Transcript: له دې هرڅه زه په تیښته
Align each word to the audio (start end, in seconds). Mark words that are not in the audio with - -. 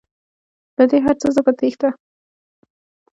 له 0.77 0.83
دې 0.91 0.97
هرڅه 1.05 1.27
زه 1.35 1.41
په 1.45 1.51
تیښته 1.59 1.89